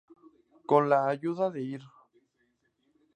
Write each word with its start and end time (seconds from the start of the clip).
Con 0.65 0.89
la 0.89 1.05
ayuda 1.07 1.51
de 1.51 1.61
Ir. 1.61 1.81